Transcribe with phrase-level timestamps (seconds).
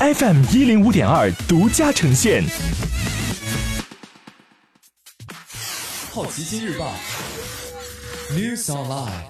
[0.00, 2.42] FM 一零五点二独家呈现。
[6.10, 6.90] 好奇心日报
[8.30, 9.24] ，News Online。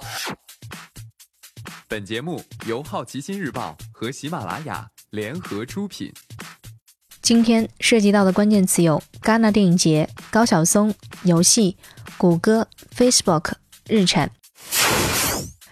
[1.88, 6.12] 本节目由好奇心日报和喜马拉雅联合出品。
[7.20, 10.94] 今天涉及到的关键词有：戛纳电影节、高晓松、
[11.24, 11.76] 游戏、
[12.16, 13.54] 谷歌、Facebook、
[13.88, 14.30] 日产。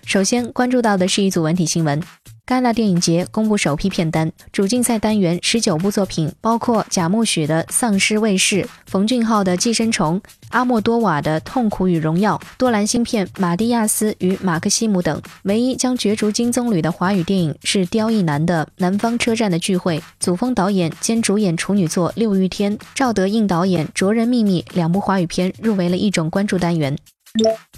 [0.05, 2.03] 首先关注到的是一组文体新闻。
[2.49, 10.19] 戛纳电影节公布首批片单，主竞赛单元十九部作品，包括贾木许的《丧尸卫士》、冯俊浩的《寄生虫》、
[10.49, 15.21] 阿莫多瓦的《痛苦与荣耀》、多兰新片《马蒂亚斯与马克西姆》等。
[15.43, 26.97] 唯一将角逐金棕榈的华语电影是刁亦男的《南方车站的聚会》，祖峰导演兼主演处女作《六欲天》，赵德胤导演《卓人秘密》两部华语片入围了一种关注单元。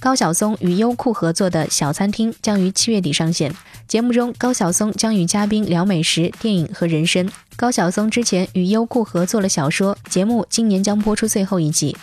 [0.01, 3.55] 高晓松与优酷合作的小餐厅将于七月底上线。
[3.87, 7.29] 节目中，高晓松将与嘉宾聊美食、电影和人生。
[7.57, 11.97] 高晓松之前与优酷合作了小说，节目今年将播出最后一集。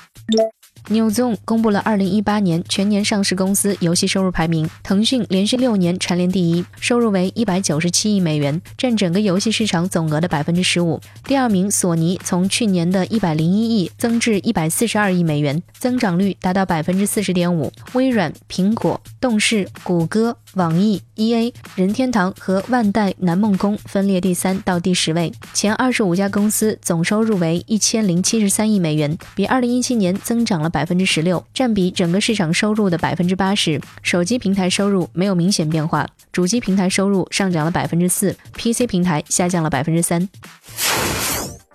[0.89, 10.99] New Zone 公布了2018年全年上市公司游戏收入排名，腾讯连续六年蝉联第一，收入为197亿美元，占整个游戏市场总额的百分之十五。
[11.25, 17.71] 第二名索尼从去年的一百零一亿增至一百四十二亿美元，增长率达到百分之四十点五。
[17.93, 20.37] 微软、苹果、动视、谷歌。
[20.57, 25.31] 网易、EA、任天堂和万代南梦宫分列第三到第十位。
[25.53, 33.79] 前二十五家公司总收入为一千零七十三亿美元，比二零一七年增长了百分之十六，占比整个市场收入的百分之八十。
[34.01, 40.27] 手机平台收入没有明显变化，主机平台收入上涨了百分之四，PC 平台下降了百分之三。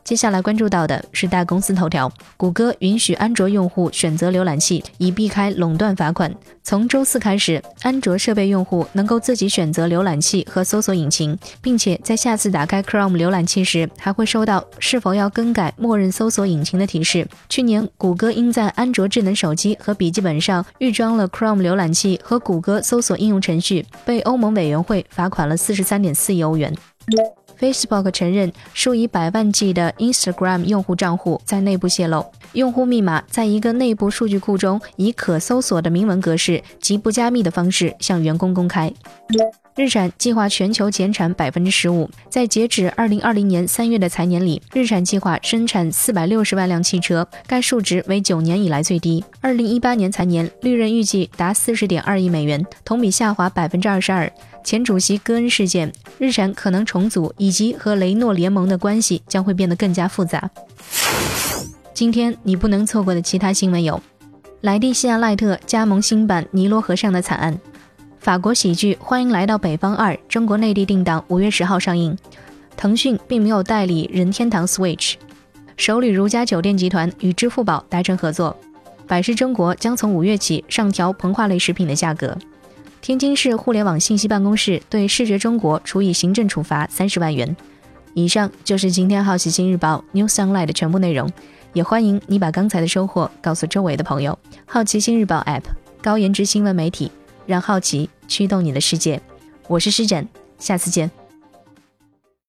[0.05, 6.34] 接下来关注到的是大公司头条：谷歌允许安卓用户选择浏览器，以避开垄断罚款。
[6.64, 17.27] 从周四开始，安卓设备用户能够自己选择浏览器和搜索引擎，并且在下次打开 Chrome 浏览器时，还会收到是否要更改默认搜索引擎的提示。
[17.48, 26.74] 去年，谷歌因在安卓智能手机和笔记本上预装了 Chrome 浏览器和谷歌搜索应用程序，被欧盟委员会罚款了四十三点四亿欧元。
[27.62, 38.92] Facebook 承认数以百万计的 Instagram 用户账户在内部泄露，用户密码在一个内部数据库中以可搜索的明文格式及不加密的方式向员工公开。
[39.74, 49.24] 日产计划全球减产百分之十五，在截止二零二零年三月的财年里，日产计划生产四百六十万辆汽车，该数值为九年以来最低。
[49.40, 54.30] 二零一八年财年利润预计达四十点二亿美元，同比下滑百分之二十二。
[54.62, 60.50] 前主席戈恩事件，日产可能重组，以及和雷诺联盟的关系将会变得更加复杂。
[61.94, 63.98] 今天你不能错过的其他新闻有：
[64.61, 67.55] 莱蒂西亚·赖特加盟新版《尼罗河上的惨案》；
[68.22, 72.14] 法国喜剧《欢迎来到北方二》中国内地定档五月十号上映；
[72.77, 75.14] 腾讯并没有代理任天堂 Switch；
[75.77, 78.55] 首旅如家酒店集团与支付宝达成合作；
[79.08, 82.38] 百事中国将从五月起上调膨化类食品的价格。
[83.00, 87.56] 天津市互联网信息办公室对视觉中国处以行政处罚三十万元。
[88.14, 91.28] 以上就是今天好奇心日报 New Sunlight 的全部内容，
[91.72, 94.38] 也欢迎你把刚才的收获告诉周围的朋友。
[94.64, 95.64] 好奇心日报 App
[96.00, 97.11] 高颜值新闻媒体，
[97.47, 99.20] 让好奇驱动你的世界。
[99.69, 101.21] 我是施展，下次见。